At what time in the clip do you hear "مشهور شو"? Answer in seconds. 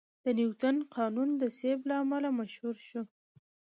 2.39-3.01